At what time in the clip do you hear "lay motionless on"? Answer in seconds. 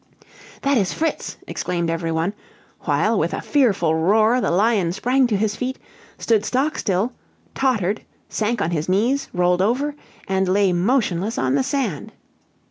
10.47-11.53